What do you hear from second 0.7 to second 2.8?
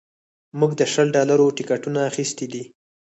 د شل ډالرو ټکټونه اخیستي دي